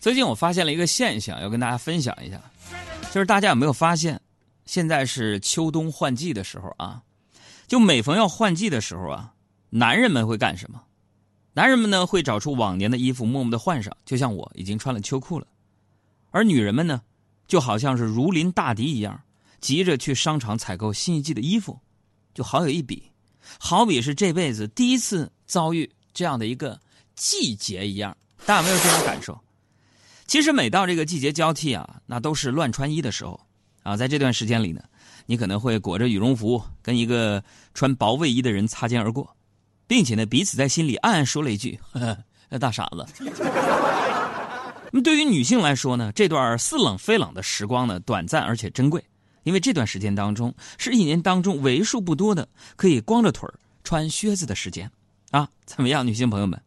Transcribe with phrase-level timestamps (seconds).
[0.00, 2.40] 最近我发现了一个现象，要跟大家分享一下，
[3.12, 4.18] 就是大家有没有发现，
[4.64, 7.02] 现在是秋冬换季的时候啊？
[7.68, 9.34] 就每逢要换季的时候啊，
[9.68, 10.82] 男人们会干什么？
[11.52, 15.46] 男人们呢会找出往年的衣服，默默的换上，就像我已经穿了秋裤了。
[16.30, 17.02] 而女人们呢，
[17.46, 19.20] 就好像是如临大敌一样，
[19.60, 21.78] 急着去商场采购新一季的衣服，
[22.32, 23.02] 就好有一比，
[23.58, 26.80] 好比是这辈子第一次遭遇这样的一个
[27.14, 28.16] 季节一样。
[28.46, 29.38] 大家有没有这种感受？
[30.30, 33.40] 其实每到这个季节交替啊，那都是乱穿衣的时候
[33.82, 33.96] 啊。
[33.96, 34.80] 在这段时间里呢，
[35.26, 37.42] 你可能会裹着羽绒服跟一个
[37.74, 39.36] 穿薄卫衣的人擦肩而过，
[39.88, 41.80] 并且呢，彼此在心里暗暗说了一句
[42.48, 43.04] ：“那 大傻子。
[44.92, 49.04] ”那么对于女性来说呢，这段似冷非冷的时光呢，短暂而且珍贵，
[49.42, 53.48] 因为这段时间当中是一年当中为数不多的可以光着腿
[53.82, 54.88] 穿靴子的时间
[55.32, 55.48] 啊。
[55.66, 56.62] 怎么样，女性朋友们，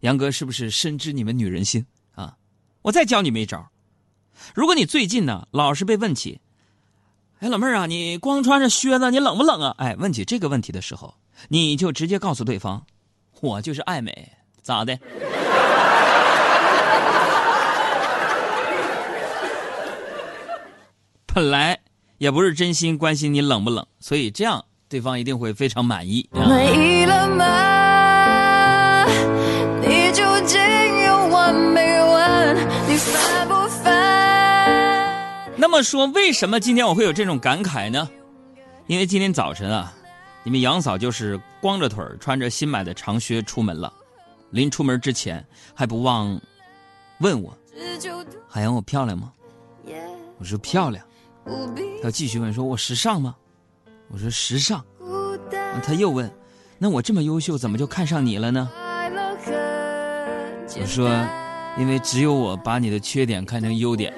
[0.00, 1.86] 杨哥是不是深知你们女人心？
[2.86, 3.68] 我再教你们一招，
[4.54, 6.40] 如果你最近呢老是被问起，
[7.40, 9.74] 哎，老妹儿啊，你光穿着靴子，你冷不冷啊？
[9.78, 11.12] 哎，问起这个问题的时候，
[11.48, 12.80] 你就直接告诉对方，
[13.40, 14.30] 我就是爱美，
[14.62, 14.96] 咋的？
[21.26, 21.80] 本来
[22.18, 26.30] 也不是真心关心你冷不冷，所以这样对方一定会非常满意。
[26.30, 26.46] 那
[35.82, 38.08] 说，为什么今天我会有这种感慨呢？
[38.86, 39.92] 因为今天早晨啊，
[40.44, 43.92] 你们杨嫂就是光着腿穿着新买的长靴出门了。
[44.50, 46.40] 临出门之前，还不忘
[47.18, 47.56] 问我
[48.48, 49.32] ：“海洋，我漂亮吗？”
[50.38, 51.04] 我说：“漂亮。”
[52.02, 53.34] 他继续问：“说我时尚吗？”
[54.08, 54.84] 我说：“时尚。”
[55.82, 56.30] 他又问
[56.78, 58.70] ：“那我这么优秀，怎么就看上你了呢？”
[60.78, 61.10] 我说
[61.76, 64.14] ：“因为只有我把你的缺点看成优点。”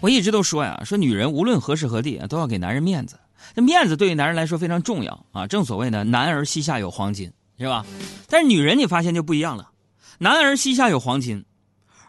[0.00, 3.18] 我一直都说呀，说女人无论何时何地都要给男人面子。
[3.54, 5.46] 这面子对于男人来说非常重要啊！
[5.46, 7.86] 正所谓呢，男儿膝下有黄金，是吧？
[8.28, 9.70] 但是女人你发现就不一样了，
[10.18, 11.44] 男儿膝下有黄金，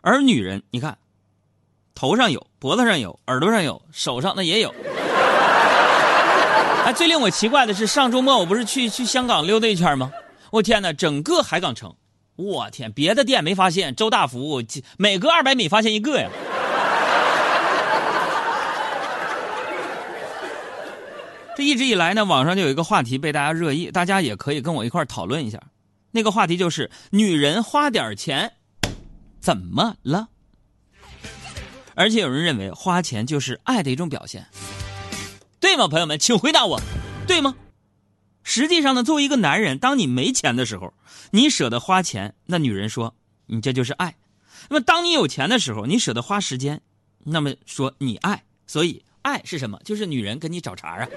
[0.02, 0.98] 而女人你看，
[1.94, 4.74] 头上有，脖子上有，耳朵上有，手上那也有。
[6.86, 10.12] 哎，最令我奇怪的是，上周末我不是去去香港溜达一圈吗？
[10.52, 11.96] 我天哪，整个海港城，
[12.36, 14.62] 我天，别的店没发现，周大福
[14.98, 16.30] 每隔二百米发现一个呀。
[21.58, 25.60] 这一直以来呢，网上就有一个话题被大家热议，大家也可以跟我一块讨论一下。
[26.12, 28.54] 那个话题就是：女人花点钱，
[29.40, 30.28] 怎么了？
[31.96, 34.46] 而且有人认为花钱就是爱的一种表现，
[35.60, 35.88] 对吗？
[35.88, 36.80] 朋友们，请回答我，
[37.26, 37.56] 对吗？
[38.44, 40.94] 实际上呢，作为一个男人，当你没钱的时候，
[41.32, 43.16] 你舍得花钱，那女人说
[43.48, 44.12] 你这就是爱；
[44.70, 46.80] 那么当你有钱的时候，你舍得花时间，
[47.24, 48.44] 那么说你爱。
[48.68, 49.80] 所以爱是什么？
[49.84, 51.08] 就是女人跟你找茬啊。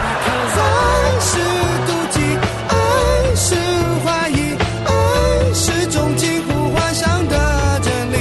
[0.00, 1.38] 爱是
[1.86, 2.20] 妒忌，
[2.68, 2.74] 爱
[3.34, 3.54] 是
[4.04, 4.54] 怀疑，
[4.86, 4.90] 爱
[5.54, 8.16] 是种近乎幻想的真理。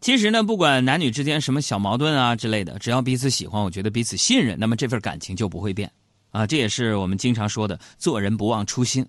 [0.00, 5.90] 其实呢，不管男女之间什么小矛盾啊之类的，只要彼此喜欢，我觉得彼此信任，那么这份感情就不会变
[6.30, 6.46] 啊。
[6.46, 9.06] 这也是我们经常说的“做人不忘初心”。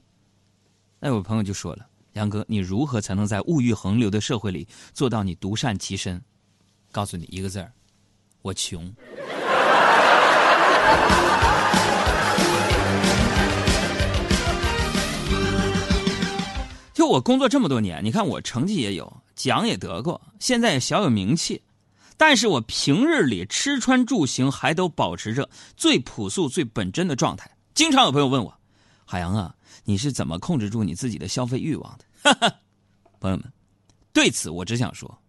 [1.02, 1.86] 那有朋友就说了。
[2.16, 6.22] 杨哥，你如何才能在物欲横流的社会里做到你独善其身？
[6.90, 7.74] 告诉你一个字儿，
[8.42, 8.90] 我穷。
[16.94, 21.64] 就我工作这么多年，你看我成绩也有，奖也得过，现在也小有名气，
[22.16, 27.52] 但是我平日里吃穿住行还都保持着最朴素、最本真的状态。
[27.74, 28.58] 经常有朋友问我，
[29.04, 29.54] 海洋啊。
[29.88, 32.05] 你是怎么控制住你自己的消费欲望的，
[33.20, 33.46] 朋友们？
[34.14, 35.20] 对此我只想说，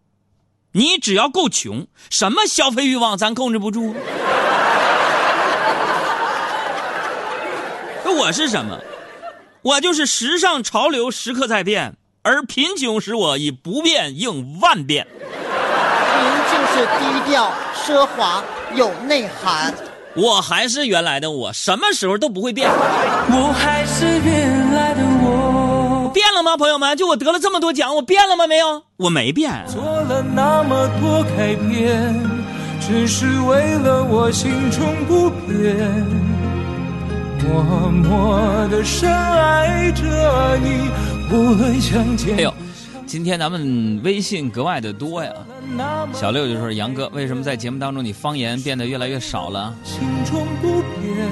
[0.73, 3.95] 你只要够穷，什么消费欲望咱控制不住？
[8.19, 8.79] 我是什么？
[9.63, 15.07] 我就是时尚潮流时刻在变，而贫穷使我以不变应万变。
[16.19, 18.43] 您就是低调奢华
[18.75, 19.75] 有内涵。
[20.15, 22.71] 我还是原来的我，什么时候都不会变。
[22.71, 24.76] 我还是原来
[26.37, 26.97] 了吗，朋友们？
[26.97, 28.47] 就我得了这么多奖，我变了吗？
[28.47, 29.65] 没有，我没变。
[29.67, 32.15] 做了那么多改变，
[32.81, 35.77] 只是为了我心中不变，
[37.43, 40.91] 默默的深爱着你，
[41.35, 42.37] 无论相见。
[42.37, 42.55] 哎呦。
[43.07, 45.33] 今天咱们微信格外的多呀。
[46.13, 51.31] 小六就说：“杨哥，为什么在节目当中你方言变得越来越少了？”心中不变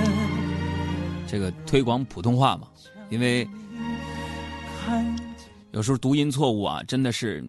[1.27, 2.69] 这个推广普通话嘛，
[3.11, 3.47] 因为
[5.72, 7.44] 有时候读音错误啊，真的是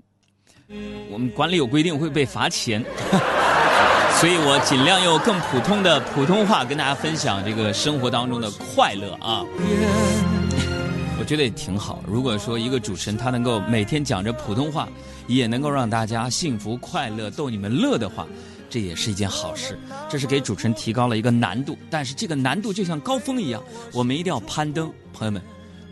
[1.11, 2.83] 我们管理有规定会被罚钱，
[4.19, 9.45] 所以我尽量用更普通的普通话跟大家分享这个生活当中的快乐啊。
[11.19, 12.03] 我觉得也挺好。
[12.07, 14.89] 如果说一个主持人他能够每天讲着普通话，
[15.27, 18.27] 也能够让大家幸福快乐、逗你们乐的话，
[18.69, 19.77] 这也是一件好事。
[20.09, 24.91] 这是给主持人提高了一个难度，但是这个难度就像高峰一样，我们一定要攀登。
[25.13, 25.41] 朋友们，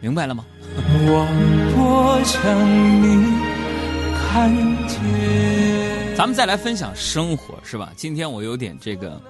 [0.04, 0.46] 明白了吗？
[6.18, 7.94] 咱们再来分享生活，是吧？
[7.96, 9.22] 今天我有点这个，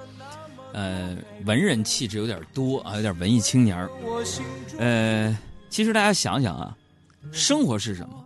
[0.74, 1.16] 呃，
[1.46, 3.88] 文人气质有点多啊，有点文艺青年
[4.80, 5.38] 呃。
[5.70, 6.76] 其实大家想想啊，
[7.32, 8.26] 生活是什么？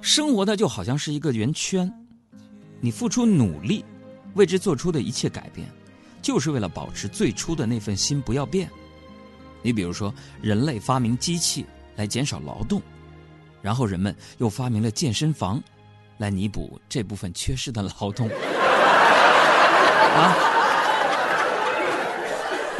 [0.00, 1.92] 生活它就好像是一个圆圈，
[2.80, 3.84] 你付出努力，
[4.32, 5.68] 为之做出的一切改变，
[6.22, 8.70] 就是为了保持最初的那份心不要变。
[9.60, 11.64] 你比如说，人类发明机器
[12.02, 12.82] 来减少劳动，
[13.60, 15.62] 然后人们又发明了健身房，
[16.18, 18.28] 来弥补这部分缺失的劳动。
[20.16, 20.34] 啊，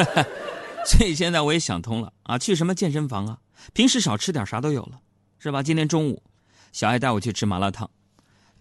[0.84, 3.38] 所以现在我也想通了啊，去什么健身房啊？
[3.72, 5.00] 平时少吃点啥都有了，
[5.38, 5.62] 是吧？
[5.62, 6.20] 今天中午，
[6.72, 7.88] 小爱带我去吃麻辣烫，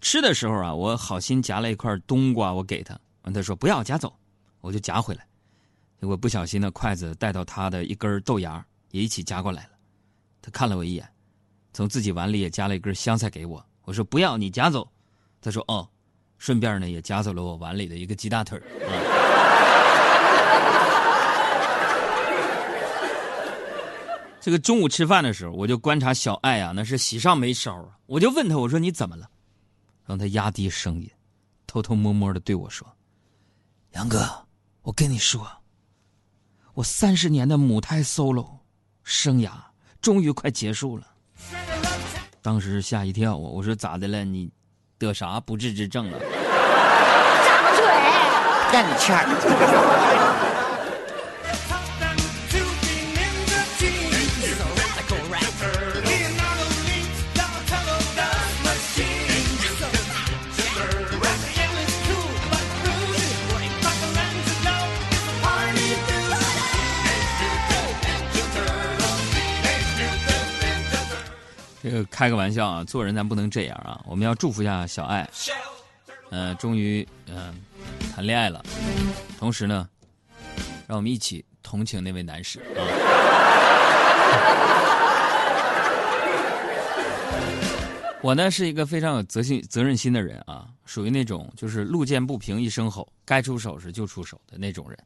[0.00, 4.14] 吃的时候啊，我好心夹了一块冬瓜，我给他，完他说不要夹走，
[4.60, 5.26] 我就夹回来，
[6.00, 9.71] 结果不小心呢，筷子带到他的一根豆芽也一起夹过来了，
[10.42, 11.08] 他看了我一眼，
[11.72, 14.86] 从自己碗里也夹了一根香菜给我，我说不要你夹走，
[15.40, 15.88] 他说哦，
[16.36, 18.60] 顺便呢也夹走了我碗里的一个鸡大腿。
[24.40, 27.96] 这个中午吃饭的时候，我就观察小爱啊，那是喜上眉梢啊。
[28.06, 29.30] 我就问他，我说你怎么了？
[30.04, 31.08] 让他压低声音，
[31.68, 32.84] 偷偷摸摸的对我说
[33.94, 34.28] ：“杨哥，
[34.82, 35.48] 我跟你说，
[36.74, 38.58] 我三十年的母胎 solo
[39.04, 39.52] 生涯
[40.02, 41.06] 终于快结束了。”
[42.42, 44.24] 当时吓一跳，我我说咋的了？
[44.24, 44.50] 你
[44.98, 46.18] 得啥不治之症了？
[46.18, 46.28] 张
[47.76, 47.84] 嘴，
[48.72, 49.48] 让你欠这
[72.04, 74.02] 开个玩笑啊，做人咱不能这样啊！
[74.06, 75.28] 我们要祝福一下小爱，
[76.30, 77.54] 嗯，终于嗯
[78.14, 78.64] 谈恋爱了，
[79.38, 79.88] 同时呢，
[80.86, 82.80] 让我们一起同情那位男士啊！
[88.22, 94.96] 我呢是一个非常有责心责任心的人啊，属于那种就是路见不平一声吼，该出手时就出手的那种人。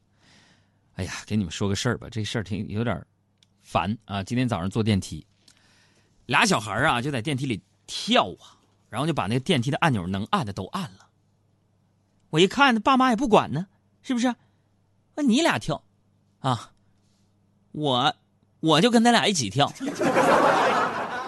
[0.95, 3.03] 哎呀，给你们说个事儿吧，这事儿挺有点
[3.63, 4.23] 烦啊！
[4.23, 5.25] 今天早上坐电梯。
[6.27, 8.59] 俩小孩啊，就在电梯里跳啊，
[8.89, 11.07] 然后就把那个电梯的按钮能按的都按了。
[12.29, 13.67] 我一看，爸妈也不管呢，
[14.01, 14.35] 是不是？
[15.15, 15.83] 那你俩跳，
[16.39, 16.73] 啊，
[17.71, 18.15] 我
[18.59, 19.71] 我就跟他俩一起跳，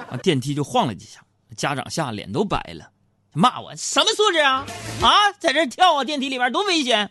[0.10, 1.26] 啊，电梯就晃了几下，
[1.56, 2.92] 家长吓脸都白了，
[3.32, 4.66] 骂我什么素质啊？
[5.02, 7.10] 啊，在这跳啊，电梯里边多危险！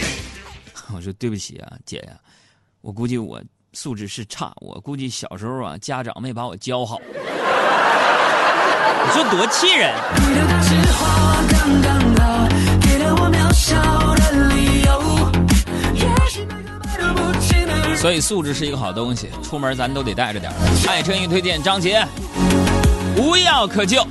[0.94, 2.18] 我说对不起啊，姐呀，
[2.80, 3.42] 我估计我。
[3.72, 6.98] 素质是差，我估计小时候啊，家长没把我教好。
[9.06, 9.94] 你说多气人！
[17.96, 20.52] 所以素质是一个好东西，出门咱都得带着点。
[20.88, 22.04] 爱车一推荐张杰，
[23.16, 24.04] 无药可救。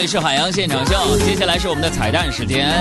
[0.00, 2.74] 这里是海洋现场秀，接下来是我们的彩蛋时间。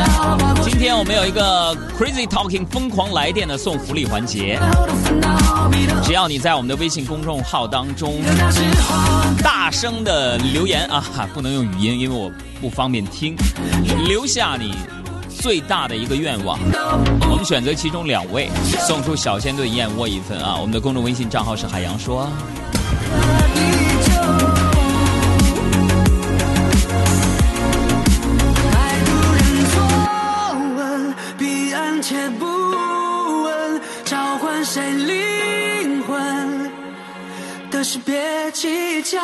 [0.64, 4.58] 今天我们有一个 Crazy Talking 疯狂来电的送福利环节，
[6.02, 8.22] 只要你在我们的微信公众号当中
[9.44, 13.36] 大声的留言啊，不能用语音，因为我不方便听，
[14.08, 14.74] 留下你
[15.28, 16.58] 最大的一个愿望。
[17.30, 18.50] 我们选择其中两位，
[18.88, 20.56] 送出小鲜炖燕窝一份啊！
[20.56, 22.30] 我们的公众微信账号是海洋说。
[32.72, 36.72] 不问召唤谁灵魂
[37.72, 39.20] 的事，别计较。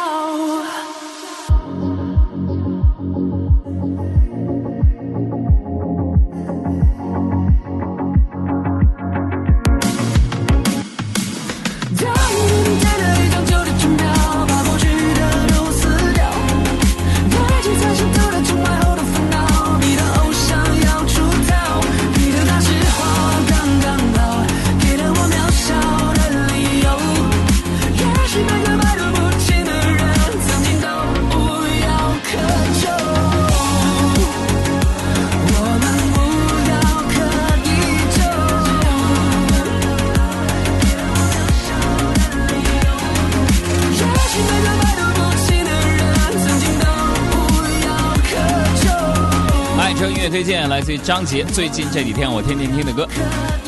[50.35, 53.07] 推荐来自于张杰，最近这几天我天天听的歌，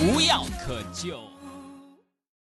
[0.03, 1.17] 无药可救。